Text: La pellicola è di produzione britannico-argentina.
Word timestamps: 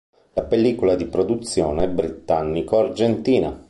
La 0.33 0.41
pellicola 0.41 0.93
è 0.93 0.95
di 0.95 1.05
produzione 1.05 1.87
britannico-argentina. 1.87 3.55